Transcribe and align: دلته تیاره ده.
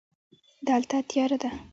دلته 0.67 0.97
تیاره 1.09 1.37
ده. 1.41 1.49